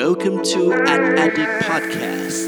[0.00, 0.60] Welcome to
[0.92, 2.38] Ad Addict Podcast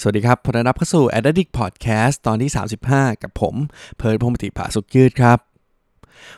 [0.00, 2.50] สวัสดีครับพลรับเข้าสู่ a d d i c t Podcast ตอนที่
[2.86, 3.54] 35 กับผม
[3.96, 5.45] เพิร์ดพงปติภาสุกยืดครับ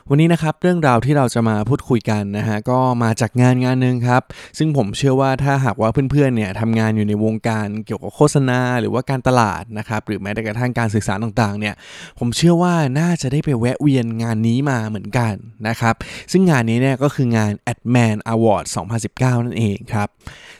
[0.09, 4.23] วันนี้นะครับเรื่องราวที่เราจะมาพูดคุยกันนะฮะก็มาจากงานงานหนึ่งครับ
[4.57, 11.75] ซึ่งผมเชื่อว่าถ้าหากว่าเพื่อนๆเนี่ยทำงานอยู่ในวงการเกี่ยวกับโฆษณาหรือว่าการตลาดนะครับหรือแม้แต่กระทั่งการสื่อสารต่างๆเนี่ย
[12.19, 15.33] ผมเชื่อว่าน่าจะได้ไปแวะเวียนงานนี้มาเหมือนกัน
[15.67, 15.95] นะครับ
[16.31, 18.65] ซึ่งงานนี้เนี่ยก็คืองาน AdMan Award
[19.05, 20.09] 2019 นั่นเองครับ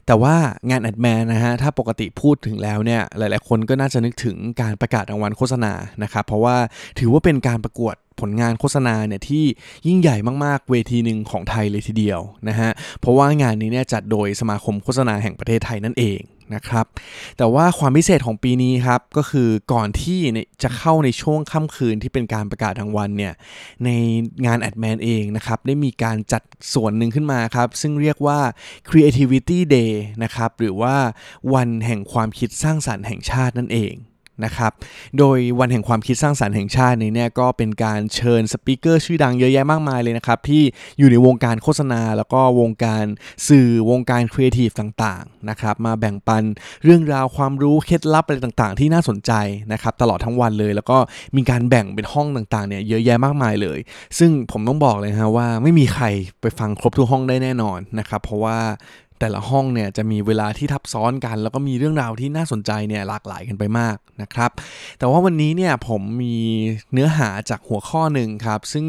[0.06, 0.36] แต่ว่า
[0.70, 6.56] งาน AdMan นะฮะถ้าปกติพูดถึงแล้วเนี่ยหลายๆคนก็น่าจะนึกถึงการประกาศรางวัลโฆษณานะครับเพราะว่า
[7.00, 9.46] ถือว่าเป็นการประกวด ผลงานโฆษณาเนี่ยที่
[9.88, 12.70] ยิ่งใหญ่มากๆเวทีหนึ่งของไทยเลยทีเดียวนะฮะ
[13.00, 16.22] เพราะว่างานนี้เนี่ยจัดโดยสมาคมโฆษณาแห่งประเทศไทยนั่นเอง
[16.56, 16.86] นะครับ
[17.38, 20.20] แต่ว่าความพิเศษของปีนี้ครับก็คือก่อนที่
[20.64, 23.34] จะเข้าในช่วงค่ำคืนที่เป็นการประกาศรางวัลเนี่ย
[23.86, 23.90] ใน
[24.46, 26.44] งาน AdMan เองนะครับได้มีการจัด
[26.74, 28.40] ส่วนหนึ่งขึ้นมาครับ ซึ่งเรียกว่า
[28.90, 29.94] Creativity Day
[30.24, 30.96] นะครับหรือว่า
[31.54, 33.94] วันแห่งความคิดสร้างสารรค์แห่งชาตินั่นเอง
[34.46, 34.72] นะครับ
[35.18, 40.64] โดยวันแห่งความคิดสร้างสรรค์แห่งชาตินี้เนี่ยก็เป็นการเชิญ speaker ชื่อดังเยอะแยะมากมายเลยนะครับ ที่
[41.00, 43.06] อยู่ในวงการโฆษณา แล้วก็วงการ
[43.48, 46.44] สื่อวงการครีเอทีฟต่างๆนะครับมาแบ่งปัน
[46.84, 49.32] เรื่องราวความรู้เคล็ดลับอะไรต่างๆ ที่น่าสนใจ
[49.74, 50.98] นะครับตลอดทั้งวันเลย แล้วก็
[51.36, 53.80] มีการแบ่งเป็นห้องต่างๆเนี่ยเยอะแยะมากมายเลย
[54.20, 56.06] ซึ่งผมต้องบอกเลยฮะว่าไม่มีใคร
[56.42, 58.58] ไปฟังครบทุกห้องได้แน่นอนนะครับเพราะว่า
[59.20, 64.52] แต่ละห้องเนี่ยจะมีเวลาที่ทับซ้อนกัน แล้วก็มีเรื่องราวที่น่าสนใจเนี่ยหลากหลายกันไปมากนะครับ
[65.00, 66.38] แต่ว่าวันนี้เนี่ยผมมี
[66.94, 68.86] เนื้อหาจากหัวข้อหนึ่งครับ ซึ่ง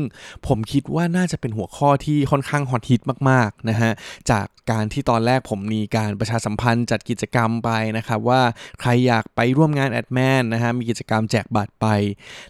[0.46, 3.92] ผมคิดว่าน่าจะเป็นหัวข้อที่ค่อนข้างฮอตฮิตมากๆนะฮะ
[4.30, 8.42] จากการที่ตอนแรกผมมีการประชาสัมพันธ์จัดกิจกรรมไปนะครับว่า
[8.80, 11.86] ใครอยากไปร่วมงาน Adman นะฮะมีกิจกรรมแจกบัตรไป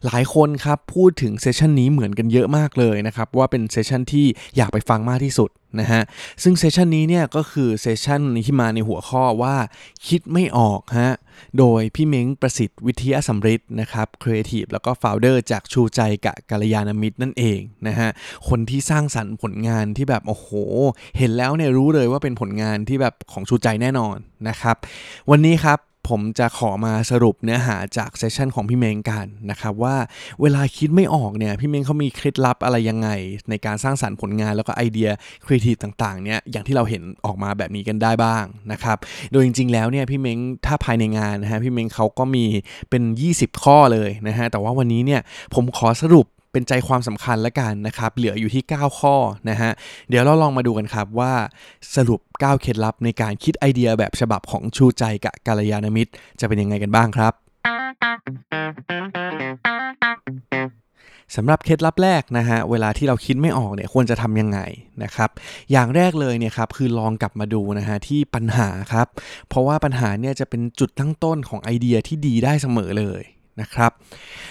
[0.06, 4.26] หลายคนครับพูดถึง session นี้เหมือนกันเยอะมากเลยนะครับว่าเป็น session ที่
[4.56, 6.02] อยากไปฟังมากที่สุดนะฮะ
[6.42, 9.56] ซึ่ง session นี้เนี่ยก็คือ session ที่มาในหัวข้อว่า
[10.06, 11.14] คิดไม่ออกฮะ
[11.58, 18.10] โดยพี่เม้งประสิทธิ์วิทยาสัมฤทธิ์นะครับครีเอทีฟแล้วก็ founder จากชูใจกะกัลยาณมิตรนั่นเองนะฮะ
[18.48, 20.48] คนที่สร้างสรรค์ผลงานที่แบบ โอ้โห
[21.18, 24.16] เห็นแล้วเนี่ยรู้เลยว่าเป็นผลงานที่แบบของชูใจแน่นอน
[24.48, 24.76] นะครับ
[25.30, 25.78] วันนี้ครับ
[26.08, 29.96] ผมจะขอมาสรุปเนื้อหาจาก session ของพี่เม้งกันนะครับว่า
[30.40, 33.08] เวลาคิดไม่ออกเนี่ยพี่เม้งเขามีเคล็ดลับอะไรยังไง
[33.50, 35.08] ในการสร้างสรรค์ผลงานแล้วก็ไอเดีย
[35.46, 38.96] ครีเอทีฟต่างๆเนี่ยอย่างที่เราเห็นออกมาแบบนี้กันได้บ้างนะครับ
[39.32, 42.44] โดยจริงๆแล้วเนี่ยพี่เมงถ้าภายในงานนะฮะพี่เมงเขาก็มี
[42.90, 45.20] เป็น 20 ข้อเลยนะฮะแต่ว่าวันนี้เนี่ย
[45.54, 49.16] ผมขอสรุป เป็นใจความสำคัญละกันนะครับ เหลืออยู่ที่ 9 ข้อ
[49.50, 49.70] นะฮะ
[50.08, 51.32] เดี๋ยวเราลองมาดูกันครับว่า
[51.96, 57.32] สรุป 9 เคล็ดลับในการคิดไอเดียแบบฉบับของชูใจกับกาลยานามิตร จะเป็นยังไงกันบ้างครับ
[61.36, 64.60] สำหรับเคล็ดลับแรกนะฮะเวลาที่เราคิดไม่ออกเนี่ยควรจะทำยังไง
[65.02, 65.30] นะครับ
[65.72, 69.06] อย่างแรกเลยเนี่ยครับคือลองกลับมาดูนะฮะที่ปัญหาครับ
[69.48, 73.22] เพราะว่าปัญหาเนี่ยจะเป็นจุดตั้งต้นของไอเดียที่ดีได้เสมอเลย
[73.60, 73.92] นะครับ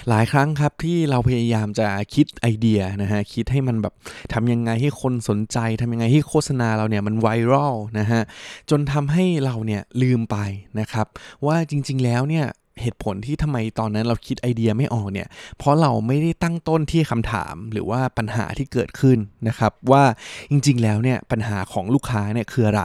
[0.08, 3.94] หลายครั้งครับที่เราพยายามจะคิดไอเดียนะฮะคิดให้มันแบบ
[4.32, 8.22] ทำยังไงให้คนสนใจทำยังไงให้โฆษณาเราเนี่ยมันไวรัลนะฮะ
[8.70, 10.36] จนทำให้เราเนี่ยลืมไป
[10.80, 11.06] นะครับ
[11.46, 12.46] ว่าจริง ๆ แล้วเนี่ย
[12.82, 15.28] เหตุผลที่ทำไมตอนนั้นเราคิดไอเดียไม่ออกเนี่ย
[15.58, 19.18] เพราะเราไม่ได้ตั้งต้นที่คำถามหรือว่าปัญหาที่เกิดขึ้น
[19.48, 20.04] นะครับ ว่า
[20.50, 22.84] จริงๆแล้วเนี่ยปัญหาของลูกค้าเนี่ยคืออะไร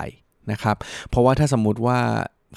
[0.52, 0.76] นะครับ
[1.10, 2.00] เพราะว่าถ้าสมมุติว่า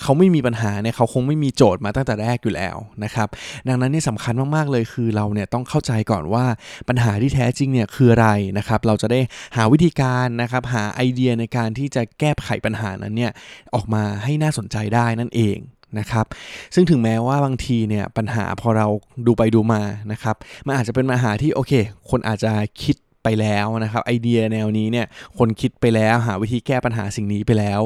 [0.02, 3.28] เขาไม่มีปัญหาเนี่ยเขาคงไม่มีโจทย์มาตั้งแต่แรกอยู่แล้วนะครับ
[3.68, 6.44] ดังนั้นนี่สำคัญมากๆเลยคือเราเนี่ยต้องเข้าใจก่อนว่า
[6.88, 8.28] ปัญหาที่แท้จริงเนี่ยคืออะไร
[8.58, 9.20] นะครับเราจะได้
[9.56, 13.32] หาวิธีการนะครับหาไอเดียในการที่จะแก้ไขปัญหานั้นเนี่ย
[13.74, 15.58] ออกมาให้น่าสนใจได้นั่นเอง
[15.98, 16.26] นะครับ
[16.74, 18.86] ซึ่งถึงแม้ว่าบางทีเนี่ยปัญหาพอเรา
[19.26, 19.82] ดูไปดูมา
[20.12, 20.36] นะครับ
[20.66, 21.72] มันอาจจะเป็นปัญหาที่โอเค
[22.10, 25.06] คนอาจจะคิด ไปแล้วนะครับไอเดียแนวนี้เนี่ย
[25.38, 27.80] คนคิดไปแล้วหาวิธีแก้ปัญหาสิ่งนี้ไปแล้ว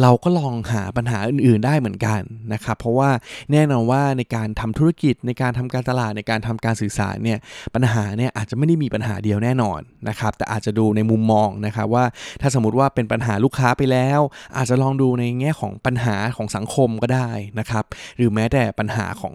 [0.00, 2.20] เราก็ลองหาปัญหาอื่น ๆได้เหมือนกัน
[2.52, 3.10] นะครับเพราะว่า
[3.52, 7.38] แน่นอนว่าในการทำธุรกิจในการทำการตลาดในการทำการสื่อสารเนี่ย
[7.74, 12.04] ปัญหาเนี่ยอาจจะไม่ได้มีปัญหาเดียวแน่นอนนะครับแต่อาจจะดูในมุมมองนะครับว่า
[12.40, 14.20] ถ้าสมมติว่าเป็นปัญหาลูกค้าไปแล้ว
[14.56, 17.84] อาจจะลองดูในแง่ของปัญหาของสังคมก็ได้นะครับ
[18.16, 19.34] หรือแม้แต่ปัญหาของ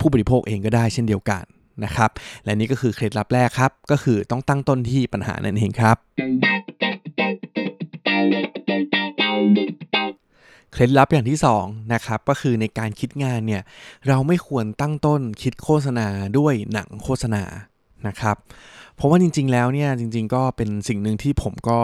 [0.00, 1.44] ผู้บริโภคเองก็ได้เช่นเดียวกัน
[1.84, 2.10] นะครับ
[2.44, 5.96] และนี่ก็คือเคล็ดลับแรกครับ ก็คือต้องตั้งต้นที่ปัญหานั่นเองครับ
[10.72, 13.62] เคล็ดลับอย่างที่2นะครับก็คือในการคิดงานเนี่ย
[14.08, 16.06] เราไม่ควรตั้งต้นคิดโฆษณา
[16.38, 17.42] ด้วยหนังโฆษณา
[18.06, 18.36] นะครับ
[18.96, 21.78] เพราะว่าจริง ๆ แล้วเนี่ยจริง ๆ ก็เป็นสิ่งหนึ่งที่ผมก็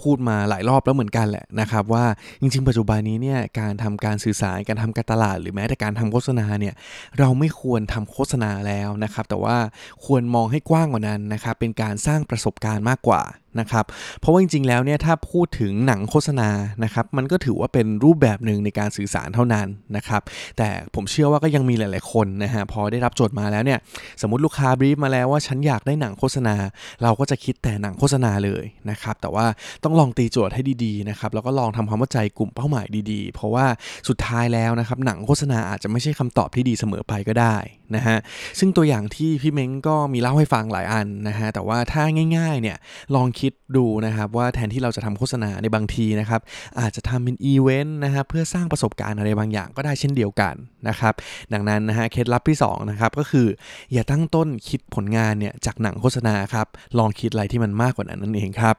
[0.00, 2.04] พูดมาหลายรอบแล้วเหมือนกันแหละนะครับว่า
[2.40, 6.74] จริง ๆ ปัจจุบันนี้เนี่ยการทำการสื่อสารการทำการตลาด หรือแม้แต่การทำโฆษณาเนี่ย
[7.18, 9.56] เราไม่ควรทำโฆษณาแล้วนะครับแต่ว่า
[10.04, 13.22] ควรมองให้กว้างกว่านั้นนะครับเป็นการสร้างประสบการณ์มากกว่า
[13.60, 13.84] นะครับ
[14.20, 16.48] เพราะว่าจริงๆ แล้วเนี่ยถ้าพูดถึงหนังโฆษณา
[16.84, 19.66] นะครับมันก็ถือว่าเป็นรูปแบบหนึ่งในการสื่อสารเท่านั้น
[19.96, 20.22] นะครับ
[20.58, 23.78] แต่ผมเชื่อว่าก็ยังมีหลาย ๆ คนนะฮะพอได้รับโจทย์มาแล้วเนี่ย
[24.22, 26.54] สมมติลูกค้าบรีฟมาแล้วว่าฉันอยากได้หนังโฆษณา
[27.02, 29.46] เราก็จะคิดแต่หนังโฆษณาเลยนะครับแต่ว่า
[29.84, 33.66] ต้องลองตีโจทย์ให้ดีๆนะครับแล้วก็ลองทำความเข้าใจกลุ่มเป้าหมายดีๆ เพราะว่า
[34.08, 37.56] สุดท้ายแล้วนะครับหนังโฆษณาอาจจะไม่ใช่คำตอบที่ดีเสมอไปก็ได้
[37.96, 38.18] นะฮะ
[38.58, 42.02] ซึ่งตัวอย่างที่พี่เม้งก็มีเล่าให้ฟังหลายอันนะฮะแต่ว่าถ้า
[42.36, 42.76] ง่ายๆเนี่ย
[43.14, 46.40] ลองคิดดูนะครับว่าแทนที่เราจะทำโฆษณาในบางทีนะครับ
[46.80, 50.54] อาจจะทำเป็นอีเวนต์นะครับเพื่อสร้างประสบการณ์อะไรบางอย่างก็ได้เช่นเดียวกัน
[50.88, 51.14] นะครับ
[51.52, 53.46] ดังนั้นนะฮะเคล็ดลับที่2นะครับก็คือ
[53.92, 56.66] อย่าตั้งต้นคิดผลงานเนี่ยจากหนังโฆษณาครับ
[56.98, 58.76] ลองคิดอะไรที่มันมากกว่านั้นนั่นเองครับ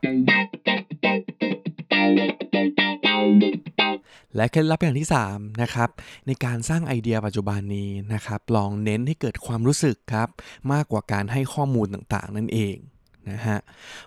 [4.35, 5.89] และเคล็ดลับอย่างที่3นะครับ
[6.27, 10.29] ในการสร้างไอเดียปัจจุบันนี้นะครับลองเน้นให้เกิดความรู้สึกครับ
[10.71, 12.77] มากกว่าการให้ข้อมูลต่างๆ นั่นเอง
[13.31, 13.57] นะฮะ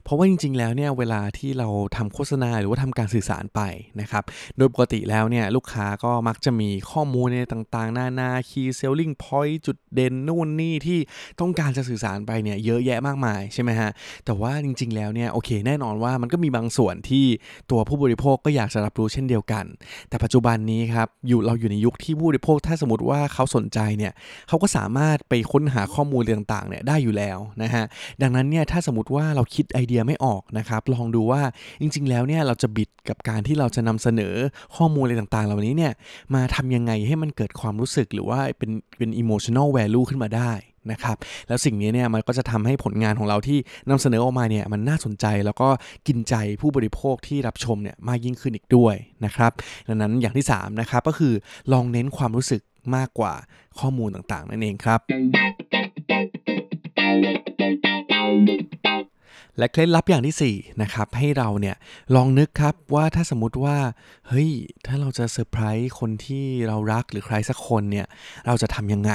[0.05, 3.61] เพราะว่าจริงๆ แล้วเนี่ยเวลาที่เราทำโฆษณาหรือว่าทำการสื่อสารไป
[4.01, 4.25] นะครับ
[4.57, 10.99] โดยปกติแล้วเนี่ยลูกค้าก็มักจะมีข้อมูลในต่างๆหน้าหน้า key selling point จุดเด่นนู่นนี่ที่
[11.41, 13.91] ต้องการจะสื่อสารไปเนี่ยเยอะแยะมากมายใช่ไหมฮะ
[14.25, 17.27] แต่ว่าจริงๆ แล้วเนี่ยโอเคแน่นอนว่ามันก็มีบางส่วนที่
[17.71, 19.65] ตัวผู้บริโภคก็อยากจะรับรู้เช่นเดียวกัน
[20.09, 24.13] แต่ปัจจุบันนี้ครับอยู่เราอยู่ในยุคที่ผู้บริโภคถ้าสมมติว่าเขาสนใจเนี่ย
[24.49, 27.85] เขาก็สามารถไปค้นหาข้อมูลต่างๆ เนี่ยได้อยู่แล้วนะฮะ
[28.23, 31.43] ดังนั้นเนี่ยถ้าสมมติว่าเราคิดไอเดียไม่ออกนะครับ ลองดูว่า
[31.81, 34.35] จริง ๆ แล้วเนี่ยเราจะบิดกับการที่เราจะนำเสนอ
[34.77, 35.93] ข้อมูลอะไรต่างๆ เหล่านี้เนี่ย
[36.35, 40.53] มาทำยังไงให้มันเกิดความรู้สึกหรือว่าเป็นเป็น emotional value ขึ้นมาได้
[40.93, 41.17] นะครับ
[41.49, 43.59] แล้วสิ่งนี้เนี่ยมันก็จะทำให้ผลงานของเราที่
[43.91, 45.69] นำเสนอออกมาเนี่ยมันน่าสนใจแล้วก็
[46.07, 48.95] กินใจผู้บริโภคที่รับชมเนี่ยมากยิ่งขึ้นอีกด้วย
[49.25, 49.53] นะครับ
[49.89, 51.35] ดังนั้นอย่างที่3นะครับก็คือ
[51.73, 52.63] ลองเน้นความรู้สึก
[52.97, 53.35] มากกว่า
[53.79, 55.01] ข้อมูลต่างๆ นั่นเองครับ
[59.59, 61.77] และเคล็ดลับอย่างที่4นะครับให้เราเนี่ย
[62.15, 63.77] ลองนึกครับว่าถ้าสมมติว่า
[64.29, 64.51] เฮ้ย
[64.87, 68.07] ถ้าเราจะเซอร์ไพรส์คนที่เรารักหรือใครสักคนเนี่ย
[68.47, 69.15] เราจะทำยังไง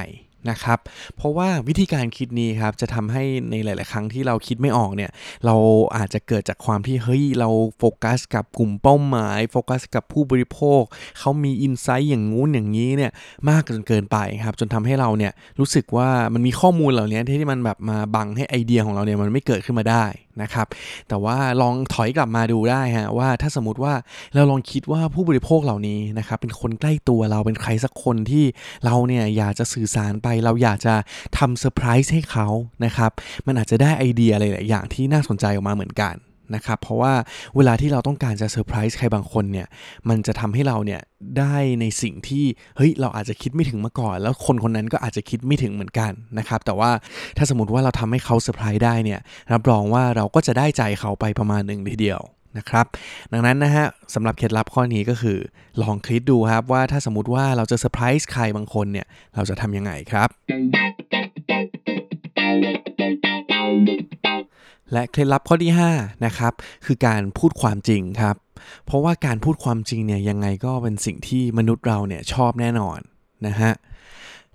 [0.52, 0.80] นะครับ
[1.16, 5.12] เพราะว่าวิธีการคิดนี้ครับจะทำให้ในหลาย ๆ ครั้งที่เราคิดไม่ออกเนี่ย
[5.46, 5.56] เรา
[5.98, 10.82] อาจจะเกิดจากความที่เฮ้ยเราโฟกัสกับกลุ่มเป้าหมาย โฟกัสกับผู้บริโภค
[11.20, 13.12] เขามี insight อย่างงู้นอย่างนี้เนี่ย
[13.50, 20.06] มากจนเกินไปครับจนทำให้เราเนี่ยรู้สึกว่ามันมีข้อมูลเหล่านี้ที่มันแบบมาบังให้ไอเดียของเราเนี่ยมันไม่เกิดขึ้นมาได้
[20.42, 20.68] นะครับ
[21.08, 23.94] แต่ว่าลองถอยกลับมาดูได้ฮะว่าถ้าสมมติว่า
[24.34, 28.46] เราลองคิดว่าผู้บริโภคเหล่านี้นะครับเป็นคนใกล้ตัวเราเป็นใครสักคนที่
[28.86, 30.96] เราเนี่ยอยากจะสื่อสารไป เราอยากจะ
[31.38, 32.48] ทำเซอร์ไพรส์ให้เขา
[32.86, 33.12] นะครับ
[33.48, 36.16] มันอาจจะได้ไอเดียอะไรหลายอย่างที่น่าสนใจออกมาเหมือนกัน
[36.56, 37.14] นะครับ เพราะว่า
[37.56, 39.68] เวลาที่เราต้องการจะเซอร์ไพรส์ใครบางคนเนี่ย
[40.10, 41.02] มันจะทำให้เราเนี่ย
[41.40, 42.46] ได้ในสิ่งที่
[42.78, 46.92] เฮ้ยเราอาจจะคิดไม่ถึงมาก่อน แล้วคนคนนั้นก็อาจจะคิดไม่ถึงเหมือนกันนะครับ แต่ว่า
[47.38, 49.20] ถ้าสมมติว่าเราทำให้เขาเซอร์ไพรส์ได้เนี่ย
[49.54, 52.22] รับรองว่าเราก็จะได้ใจเขาไปประมาณหนึ่งทีเดียว
[52.58, 52.86] นะครับ
[53.32, 55.38] ดังนั้นนะฮะสำหรับเคล็ดลับข้อนี้ก็คือ
[55.82, 60.30] ลองคิดดูครับว่าถ้าสมมติว่าเราจะเซอร์ไพรส์ใครบางคนเนี่ย เราจะทำยังไงครับ
[64.94, 66.54] และเคล็ดลับข้อที่5นะครับ
[66.86, 68.36] คือการพูดความจริงครับ
[68.86, 73.00] เพราะว่าการพูดความจริงเนี่ยยังไงก็เป็นสิ่งที่มนุษย์เราเนี่ยชอบแน่นอน
[73.48, 73.74] นะฮะ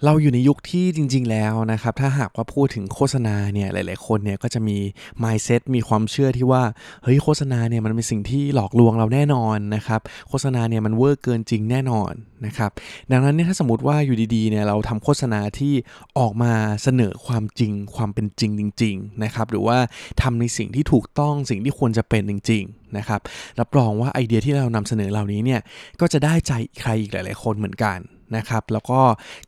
[0.04, 4.78] เราอยู่ในยุคที่จริง ๆ แล้วนะครับ ถ้าหากว่าพูดถึงโฆษณาเนี่ยหลาย ๆ คนเนี่ยก็จะมี
[5.22, 6.62] mindset มีความเชื่อที่ว่า
[7.02, 12.12] เฮ้ยโฆษณาเนี่ยมันเป็นสิ่งที่หลอกลวงเราแน่นอนนะครับ โฆษณาเนี่ยมันเวอร์เกินจริงแน่นอน
[12.46, 12.70] นะครับ
[13.10, 15.74] ดังนั้นเนี่ยถ้าสมมติว่าอยู่ดีๆเนี่ยเราทำโฆษณาที่
[16.18, 16.52] ออกมา
[16.82, 19.78] เสนอความจริงความเป็นจริงจริง ๆ นะครับ หรือว่า
[20.22, 23.20] ทำในสิ่งที่ถูกต้องสิ่งที่ควรจะเป็นจริง ๆ นะครับ
[23.60, 25.60] รับรองว่าไอเดียที่เรานำเสนอเหล่านี้เนี่ย
[26.00, 28.00] ก็จะได้ใจใครอีกหลาย ๆ คนเหมือนกัน
[28.36, 29.00] นะครับแล้วก็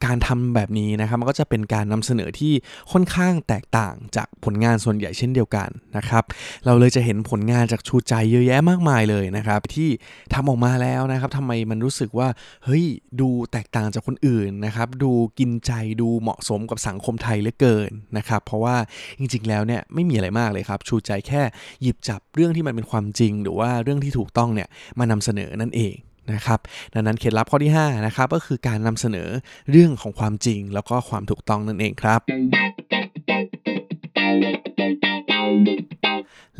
[0.04, 2.52] การทำแบบนี้นะครับมันก็จะเป็นการนำเสนอที่
[2.92, 6.24] ค่อนข้างแตกต่างจากผลงานส่วนใหญ่เช่นเดียวกันนะครับ
[6.66, 9.88] เราเลยจะเห็นผลงานจากชูใจเยอะแยะมากมายเลยนะครับที่
[10.34, 12.28] ทำออกมาแล้วนะครับทำไมมันรู้สึกว่า
[12.64, 12.79] เฮ้ย
[13.20, 18.76] ดูแตกต่างจากคนอื่นนะครับ ดูกินใจดูเหมาะสมกับสังคมไทยเหลือเกินนะครับ เพราะว่า
[19.18, 21.42] จริง ๆ แล้วเนี่ยไม่มีอะไรมากเลยครับ ชูใจแค่
[21.82, 24.68] หยิบจับเรื่องที่มันเป็นความจริง หรือว่าเรื่องที่ถูกต้องเนี่ย
[24.98, 25.94] มานำเสนอนั่นเอง
[26.34, 26.60] นะครับ
[26.94, 29.28] ดังนั้นเคล็ดลับข้อที่5นะครับก็คือการนำเสนอ
[29.70, 32.20] เรื่องของความจริงแล้วก็ความถูกต้องนั่นเองครับ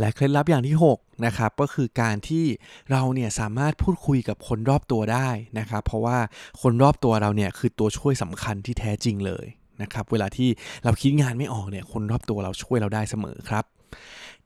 [0.01, 2.45] และเคล็ดลับอย่างที่ 6 นะครับ ก็คือการที่
[2.91, 5.29] เราเนี่ยสามารถพูดคุยกับคนรอบตัวได้
[5.59, 6.19] นะครับ เพราะว่า
[6.63, 9.47] คนรอบตัวเราเนี่ยคือตัวช่วยสำคัญที่แท้จริงเลย
[9.83, 10.49] นะครับ เวลาที่
[10.85, 13.65] เราคิดงานไม่ออกเนี่ยคนรอบตัวเราช่วยเราได้เสมอครับ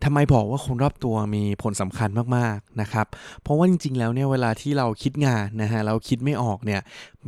[0.04, 3.06] ทำไมบอกว่าคนรอบตัวมีผลสำคัญมากๆนะครับ
[3.42, 6.80] เพราะว่าจริงๆ แล้วเนี่ยเวลาที่เราคิดงานนะฮะเราคิดไม่ออกเนี่ย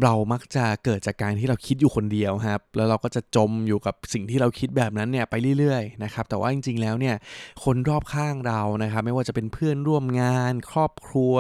[0.03, 7.17] เรามักจะเกิดจากการที่เราคิดอยู่คนเดียวครับแล้วเราก็จะจมอยู่กับสิ่งที่เราคิดแบบนั้นเนี่ยไปเรื่อยๆนะครับแต่ว่าจริงๆ แล้วเนี่ย
[7.65, 11.35] คนรอบข้างเรานะครับไม่ว่าจะเป็นเพื่อนร่วมงาน ครอบครัว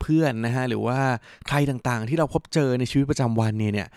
[0.00, 0.98] เพื่อนนะฮะหรือว่า
[1.48, 3.88] ใครต่างๆ ที่เราพบเจอในชีวิตประจำวันเนี่ยเนี่ย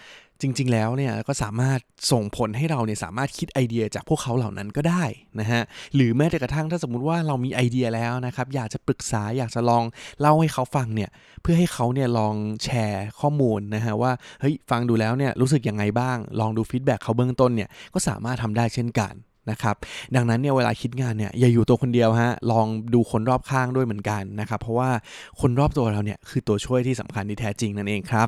[0.42, 1.80] จริง ๆ แล้วเนี่ยก็สามารถ
[2.12, 5.04] ส่งผลให้เราเนี่ยสามารถคิดไอเดียจากพวกเขาเหล่านั้นก็ได้
[5.40, 5.62] นะฮะ
[5.96, 9.84] หรือแม้แต่กระทั่งถ้าสมมุติว่าเรามีไอเดียแล้วนะครับอยากจะปรึกษาอยากจะลอง
[10.20, 11.10] เล่าให้เขาฟังเนี่ย
[11.42, 19.14] เพื่อให้เขาเนี่ยลองแชร์ข้อมูลนะฮะว่าเฮ้ยฟังดูแล้วเนี่ยรู้สึกยังไงบ้าง ลองดู feedback เขาเบื้องต้นเนี่ยก็สามารถทำได้เช่นกัน
[19.52, 19.76] นะครับ
[20.16, 24.90] ดังนั้นเนี่ยเวลาคิดงานเนี่ยอย่าอยู่ตัวคนเดียวฮะลองดูคนรอบข้างด้วยเหมือนกันนะครับเพราะว่า
[25.42, 28.28] คนรอบตัวเราเนี่ยคือตัวช่วยที่สำคัญที่แท้จริงนั่นเองครับ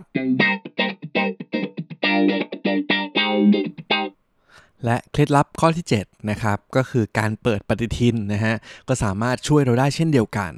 [4.85, 8.55] และเคล็ดลับข้อที่7นะครับก็คือการเปิดปฏิทินนะฮะ
[8.87, 10.53] ก็สามารถช่วยเราได้เช่นเดียวกัน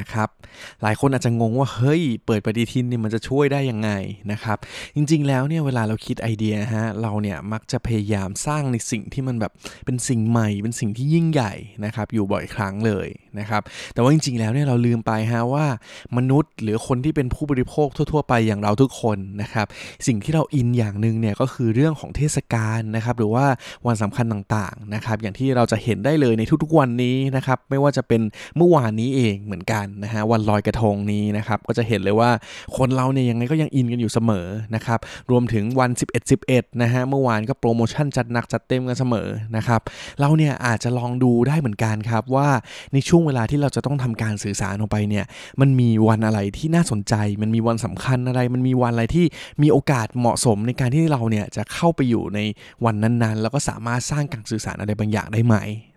[0.00, 0.28] นะครับ
[0.82, 3.90] หลายคนอาจจะงงว่าเฮ้ยเปิดปฏิทินเนี่ยมันจะช่วยได้ยังไง
[4.32, 4.58] นะครับ
[4.96, 9.52] จริงๆแล้วเนี่ยเวลาเราคิดไอเดียฮะเราเนี่ยมักจะพยายามสร้างในสิ่งที่มันแบบ
[9.84, 11.52] เป็นสิ่งใหม่ เป็นสิ่งที่ยิ่งใหญ่
[11.84, 13.08] นะครับอยู่บ่อยครั้งเลย
[13.40, 13.62] นะครับ
[13.94, 15.66] แต่ว่าจริงๆ แล้วเนี่ยเราลืมไปฮะว่า
[16.16, 19.66] มนุษย์หรือคนที่เป็นผู้บริโภคทั่ว ๆ ไปอย่างเราทุกคนนะครับ
[20.06, 23.46] สิ่งที่เราอินอย่างหนึ่งเนี่ยก็คือเรื่องของเทศกาลนะครับหรือว่า
[23.86, 28.20] วันสำคัญต่างๆนะครับอย่างที่เราจะเห็นได้เลยในทุกๆวันนี้นะครับไม่ว่าจะเป็น
[28.56, 32.30] เมื่อวานนี้เองเหมือนกันนนะฮะวันลอยกระทงนี้นะครับก็จะเห็นเลยว่า
[32.76, 34.98] คนเราเนี่ยยังไงก็ยังอินกันอยู่เสมอนะครับ
[35.30, 39.80] รวมถึงวัน 11 11นะฮะเมื่อวานก็โปรโมชั่นจัดหนักจัดเต็มกันเสมอนะครับ
[40.20, 42.48] เราเนี่ยอาจจะลองดูได้เหมือนกันครับว่า
[42.92, 45.24] ในช่วงเวลาที่เราจะต้องทำการสื่อสารออกไปเนี่ย
[45.60, 49.26] มันมีวันอะไรที่น่าสนใจ มันมีวันสำคัญอะไร มันมีวันอะไรที่
[49.62, 52.40] มีโอกาสเหมาะสมในการที่เราเนี่ยจะเข้าไปอยู่ใน
[52.84, 55.56] วันนั้นๆ แล้วก็สามารถสร้างการสื่อสารอะไรบางอย่างได้ไหม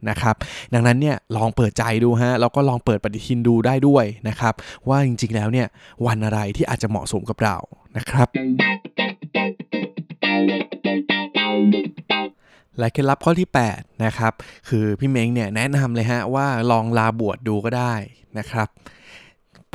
[0.10, 0.36] นะครับ
[0.74, 4.54] ดังนั้นเนี่ยลองเปิดใจดูฮะแล้วก็ลองเปิดปฏิทินดูได้ด้วยนะครับ
[4.90, 5.68] ว่าจริงๆแล้วเนี่ย
[6.06, 7.58] วันอะไรที่อาจจะเหมาะสมกับเรา
[7.98, 8.28] นะครับ
[12.80, 14.34] และเคล็ดลับข้อที่8นะครับ
[14.70, 17.94] คือพี่เม้งเนี่ยแนะนำเลยฮะว่าลองลาบวชดดูก็ได้
[18.38, 18.68] นะครับ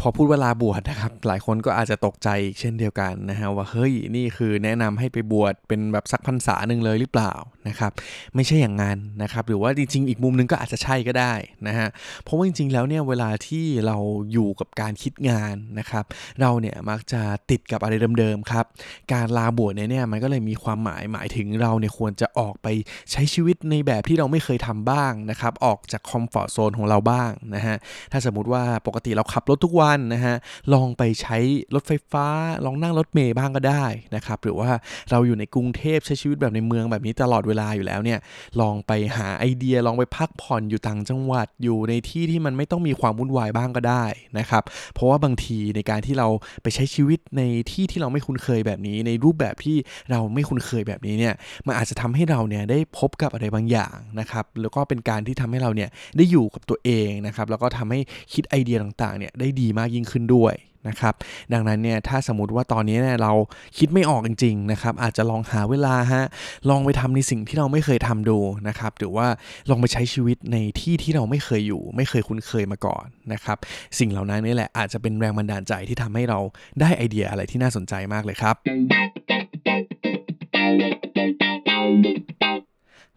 [0.04, 7.32] พอพูดเวลาบวชนะครับ หลายคนก็อาจจะตกใจอีกเช่นเดียวกันนะฮะว่าเฮ้ยนี่คือแนะนำให้ไปบวชเป็นแบบสักพรรษาหนึ่งเลยหรือเปล่า
[7.68, 7.92] นะครับ
[8.34, 11.34] ไม่ใช่อย่างนั้นนะครับหรือว่าจริงๆ อีกมุมนึงก็อาจจะใช่ก็ได้
[11.66, 11.88] นะฮะ
[12.22, 13.96] เพราะว่าจริงๆแล้วเนี่ยเวลาที่เรา
[14.32, 16.04] อยู่กับการคิดงานนะครับ
[16.40, 18.66] เราเนี่ยมักจะติดกับอะไรเดิมๆครับ
[19.12, 22.66] การลาบวชเนี่ยมันก็เลยมีความหมายหมายถึงเราเนี่ยควรจะออกไป
[23.10, 27.76] ใช้ชีวิตในแบบที่เราไม่เคยทำบ้างนะครับออกจากคอมฟอร์ทโซนของเราบ้างนะฮะ
[28.12, 30.36] ถ้าสมมติว่าปกติเราขับรถทุกวันนะฮะ
[30.74, 31.36] ลองไปใช้
[31.74, 32.26] รถไฟฟ้า
[32.64, 33.84] ลองนั่งรถเมย์บ้างก็ได้
[34.16, 34.70] นะครับหรือว่า
[35.10, 38.18] เราอยู่ในกรุงเทพใช้ชีวิตแบบในเมืองแบบนี้ตลอดเวลาอยู่แล้วเนี่ย
[38.60, 44.04] ลองไปหาไอเดียลองไปพักผ่อนอยู่ต่างจังหวัดอยู่ในที่ที่มันไม่ต้องมีความวุ่นวายบ้างก็ได้
[44.38, 44.62] นะครับ
[44.94, 46.28] เพราะว่าบางทีในการที่เรา
[46.62, 49.76] ไปใช้ชีวิตในที่ที่เราไม่คุ้นเคยแบบนี้ ในรูปแบบที่
[50.10, 51.34] เราไม่คุ้นเคยแบบนี้เนี่ย
[51.66, 58.00] มันอาจจะทำให้เราเนี่ยได้พบกับอะไรบางอย่างนะครับแล้วก็เป็นการที่ทำให้เราเนี่ยได้อยู่กับตัวเองนะครับแล้วก็ทำให้
[58.32, 60.54] คิดไอเดียต่างๆเนี่ยได้ดีมากยิ่งขึ้นด้วย
[60.88, 61.14] นะครับ
[61.52, 63.32] ดังนั้นเนี่ยถ้าสมมติว่าตอนนี้เนี่ยเรา
[63.78, 66.24] คิดไม่ออกจริงๆนะครับอาจจะลองหาเวลาฮะ
[66.70, 68.38] ลองไปทำในสิ่งที่เราไม่เคยทำดู
[68.68, 69.26] นะครับหรือว่า
[69.70, 73.56] ลองไปใช้ชีวิตในที่ที่เราไม่เคยอยู่ ไม่เคยคุ้นเคยมาก่อนนะครับ
[73.98, 76.38] สิ่งเหล่านั้นนี่แหละอาจจะเป็นแรงบันดาลใจที่ทำให้เรา
[76.80, 78.56] ได้ไอเดียอะไรที่น่าสนใจมากเลยครับ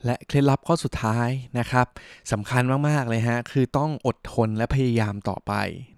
[0.05, 1.88] และเคล็ดลับข้อสุดท้ายนะครับ
[2.31, 5.53] สำคัญมาก ๆ เลยฮะ คือต้องอดทนและพยายามต่อไป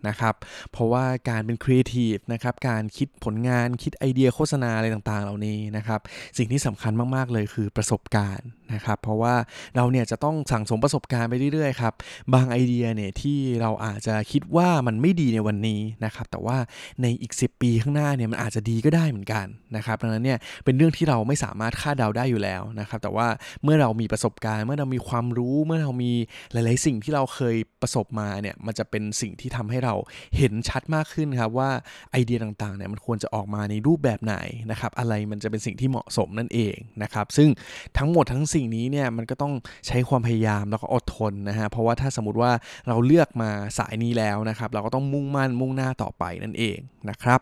[0.07, 0.35] นะครับ
[0.71, 5.99] เพราะว่าการเป็นครีเอทีฟนะครับ การคิดผลงานคิดไอเดียโฆษณาอะไรต่างๆ เหล่านี้นะครับ
[6.37, 9.36] สิ่งที่สำคัญมาก ๆ เลยคือประสบการณ์ นะครับเพราะว่า
[9.75, 11.93] เราเนี่ยจะต้องสั่งสมประสบการณ์ไปเรื่อยๆครับ
[12.33, 16.57] บางไอเดียเนี่ยที่เราอาจจะคิดว่ามันไม่ดีในวันนี้นะครับแต่ว่า
[17.01, 19.45] ในอีก 10 ปีข้างหน้าเนี่ยมันอาจจะดีก็ได้เหมือนกัน
[19.75, 23.27] นะครับดังนั้นเนี่ยเป็นเรื่องที่เราไม่สามารถคาดเดาได้อยู่แล้วนะครับแต่ว่า
[23.63, 26.12] เมื่อเรามีประสบการณ์ เมื่อเรามีความรู้เมื่อเรามี
[26.51, 29.93] หลายๆ สิ่งที่เราเคยประสบมาเนี่ยมันจะเป็นสิ่งที่ทำให้เรา
[30.38, 31.69] เห็นชัดมากขึ้นครับว่า
[32.12, 34.36] ไอเดียต่างๆเนี่ยมันควรจะออกมาในรูปแบบไหน
[34.71, 37.50] นะครับอะไรมันจะเป็นสิ่งที่เหมาะสมนั่นเองนะครับซึ่ง
[37.97, 39.53] ทั้งหมดทั้งสิิ่งนี้เนี่ยมันก็ต้อง
[39.87, 42.51] ใช้ความพยายามแล้วก็อดทนนะฮะเพราะว่าถ้าสมมติว่า
[42.87, 46.77] เราเลือกมาสายนี้แล้วนะครับ เราก็ต้องมุ่งมั่นมุ่งหน้าต่อไปนั่นเอง
[47.09, 47.39] นะครับ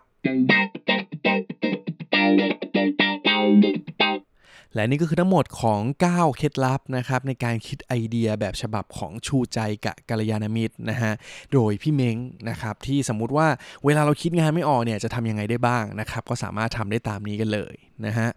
[4.75, 11.11] และนี่ก็คือทั้งหมดของ 9 เคล็ดลับนะครับในการคิดไอเดียแบบฉบับของชูใจกะกัลยาณมิตรนะฮะ
[11.53, 12.17] โดยพี่เม้ง
[12.49, 13.47] นะครับที่สมมุติว่า
[13.85, 17.73] เวลาเราคิดงานไม่ออกเนี่ยจะทำยังไงได้บ้างนะครับก็สามารถทำได้ตามนี้กันเลย
[18.05, 18.27] นะฮะ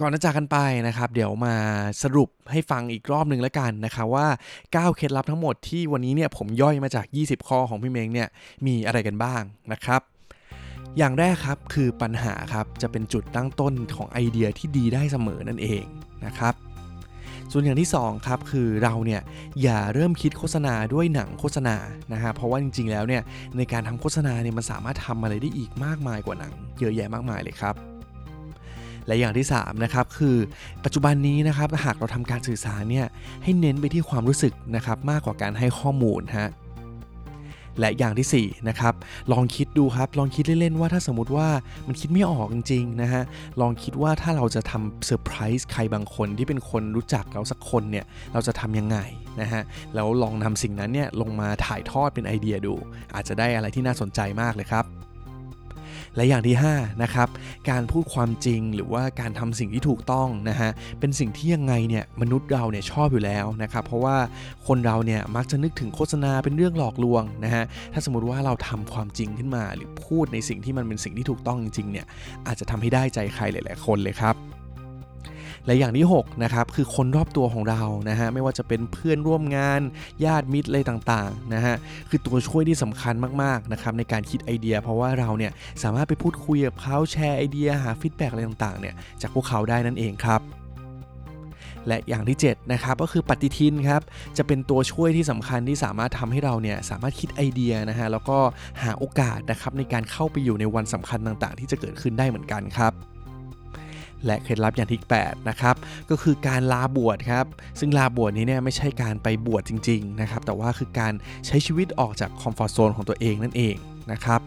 [0.00, 1.54] ก่อนจะจากกันไปนะครับเดี๋ยวมา
[2.02, 4.26] สรุปให้ฟังอีกรอบหนึ่งแล้วกันนะครับว่า
[4.56, 8.28] 9 เคล็ดลับทั้งหมดที่วันนี้เนี่ยผมย่อยมาจาก 20 ข้อของพี่เม้งเนี่ย
[8.66, 9.42] มีอะไรกันบ้าง
[9.72, 10.02] นะครับ
[10.98, 15.84] อย่างแรกครับคือปัญหาครับจะเป็นจุดตั้งต้นของไอเดียที่ดีได้เสมอนั่นเอง
[16.26, 16.54] นะครับ
[17.52, 19.22] ส่วนอย่างที่2ครับคือเราเนี่ย
[19.62, 21.76] อย่าเริ่มคิดโฆษณาด้วยหนังโฆษณา
[22.12, 23.22] นะฮะเพราะว่าจริงๆแล้วเนี่ย
[23.56, 27.74] ในการทำโฆษณาเนี่ยมันสามารถทำอะไรได้อีกมากมายกว่าหนัง เยอะแยะมากมายเลยครับ
[29.06, 30.36] และอย่างที่3นะครับคือ
[30.84, 33.06] ปัจจุบันนี้นะครับหากเราทำการสื่อสารเนี่ย
[33.42, 36.48] ให้เน้นไปที่ความรู้สึกนะครับมากกว่าการให้ข้อมูลฮะ
[37.80, 38.94] และอย่างที่4นะครับ
[39.32, 41.48] ลองคิดดูครับลองคิดเล่นๆว่าถ้าสมมติว่า
[41.86, 43.22] มันคิดไม่ออกจริงๆนะฮะ
[43.60, 48.98] ลองคิดว่าถ้าเราจะทำเซอร์ไพรส์ใครบางคนที่เป็นคนรู้จักเราสักคนเนี่ยเราจะทำยังไง
[49.40, 49.62] นะฮะ
[49.94, 52.74] แล้วลองนำสิ่งนั้นเนี่ยลงมาถ่ายทอดเป็นไอเดียดู
[53.14, 55.07] อาจจะได้อะไรที่น่าสนใจมากเลยครับ
[56.16, 57.28] และอย่างที่5นะครับ
[57.70, 64.16] การพูดความจริงหรือว่าการทำสิ่งที่ถูกต้องนะฮะเป็นสิ่งที่ยังไงเนี่ยมนุษย์เราเนี่ยชอบอยู่แล้วนะครับเพราะว่า
[64.66, 72.06] คนเราเนี่ยมักจะนึกถึงโฆษณาเป็นเรื่องหลอกลวงนะฮะถ้าสมมติว่าเราทำความจริงขึ้นมา หรือพูดในสิ่งที่มันเป็นสิ่งที่ถูกต้องจริงๆเนี่ย
[72.46, 74.57] อาจจะทำให้ได้ใจใครหลาย ๆ คนเลยครับ
[75.68, 79.80] และอย่างที่6นะครับคือคนรอบตัวของเรานะฮะไม่ว่าจะเป็นเพื่อนร่วมงาน
[80.24, 81.76] ญาติมิตรอะไรต่างๆนะฮะ
[82.08, 90.42] คือตัวช่วยที่สำคัญมากๆนะครับในการคิดไอเดีย เพราะว่าเราเนี่ยสามารถไปพูดคุยกับเขาแชร์ไอเดียหา feedback อะไรต่างๆเนี่ยจากพวกเขาได้นั่นเองครับ
[91.86, 94.02] และอย่างที่7นะครับก็คือปฏิทินครับ
[94.36, 98.38] จะเป็นตัวช่วยที่สำคัญที่สามารถทำให้เราเนี่ยสามารถคิดไอเดียนะฮะแล้วก็
[98.82, 102.92] หาโอกาสนะครับในการเข้าไปอยู่ในวันสำคัญต่างๆ ที่จะเกิดขึ้นได้เหมือนกันครับ
[104.26, 105.74] และเคล็ดลับอย่างที่8นะครับ
[106.10, 107.46] ก็คือการลาบวชครับ
[107.80, 111.12] ซึ่งลาบวชนี้เนี่ยไม่ใช่การไปบวชจริงๆนะครับแต่ว่าคือการ
[111.46, 113.76] ใช้ชีวิตออกจากคอมฟอร์ทโซนของตัวเองนั่นเอง
[114.12, 114.42] นะครับ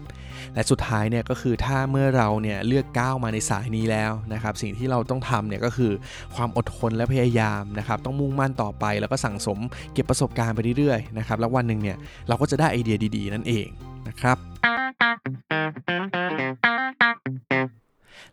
[0.54, 5.92] และสุดท้ายเนี่ยก็คือถ้าเมื่อเราเนี่ยเลือกก้าวมาในสายนี้แล้วนะครับสิ่งที่เราต้องทำเนี่ยก็คือ
[6.34, 9.58] ความอดทนและพยายามนะครับต้องมุ่งมั่นต่อไป แล้วก็สั่งสม
[9.92, 11.96] เก็บประสบการณ์ไปเรื่อยๆนะครับแล้ววันหนึ่งเนี่ย
[12.28, 13.68] เราก็จะได้ไอเดียดีๆ นั่นเอง
[14.08, 14.36] นะครับ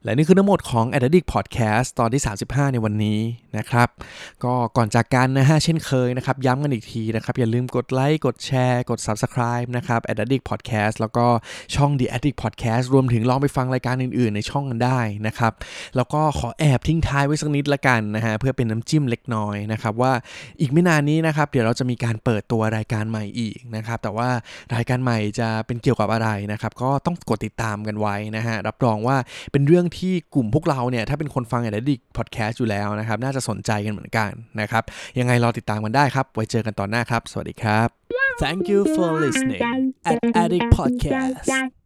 [0.03, 3.19] และนี่คือทั้งหมดของ a d d i c t Podcast ตอนที่ 35 ในวันนี้
[3.57, 3.89] นะครับ
[4.43, 11.25] ก็ก่อนจากกันนะฮะ เช่นเคยนะครับ ย้ำกันอีกทีนะครับ อย่าลืมกดไลค์กดแชร์กด Subscribe นะครับ a d d i c t Podcast แล้วก็
[11.75, 15.53] ช่อง The Addict Podcast รวมถึงลองไปฟังรายการอื่นๆ ในช่องกันได้นะครับ
[15.95, 20.13] แล้วก็ขอแอบทิ้งท้ายไว้สักนิดละกันนะฮะ เพื่อเป็นน้ำจิ้มเล็กน้อยนะครับ ว่า
[20.59, 24.29] อีกไม่นานนี้นะครับ เดี๋ยวเราจะมีการเปิดตัวรายการใหม่อีกนะครับ แต่ว่า
[24.75, 29.17] รายการใหม่จะเป็นเกี่ยวกับอะไรนะครับ ก็ต้องกดติดตามกันไว้นะฮะรับรองว่า
[29.51, 34.83] เป็นเรื่องที่กลุ่มพวกเราเนี่ยถ้าเป็นคนฟัง Addict Podcast อยู่แล้วนะครับ น่าจะสนใจกันเหมือนกันนะครับ
[35.19, 37.87] ยังไงรอติดตามกันได้ครับ ไว้เจอกันตอนหน้าครับ สวัสดีครับ
[38.43, 41.78] Thank you for listening at Addict Podcast.